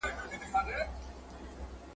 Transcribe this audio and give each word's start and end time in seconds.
ښکاري 0.03 0.37
کوتري.. 0.49 0.75